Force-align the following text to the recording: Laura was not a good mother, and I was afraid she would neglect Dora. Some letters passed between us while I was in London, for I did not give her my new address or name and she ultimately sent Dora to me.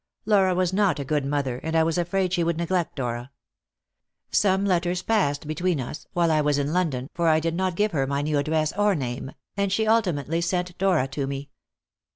Laura 0.25 0.55
was 0.55 0.73
not 0.73 0.99
a 0.99 1.05
good 1.05 1.23
mother, 1.27 1.59
and 1.59 1.75
I 1.75 1.83
was 1.83 1.95
afraid 1.99 2.33
she 2.33 2.43
would 2.43 2.57
neglect 2.57 2.95
Dora. 2.95 3.29
Some 4.31 4.65
letters 4.65 5.03
passed 5.03 5.45
between 5.47 5.79
us 5.79 6.07
while 6.13 6.31
I 6.31 6.41
was 6.41 6.57
in 6.57 6.73
London, 6.73 7.07
for 7.13 7.27
I 7.27 7.39
did 7.39 7.53
not 7.53 7.75
give 7.75 7.91
her 7.91 8.07
my 8.07 8.23
new 8.23 8.39
address 8.39 8.73
or 8.73 8.95
name 8.95 9.31
and 9.55 9.71
she 9.71 9.85
ultimately 9.85 10.41
sent 10.41 10.75
Dora 10.79 11.07
to 11.09 11.27
me. 11.27 11.51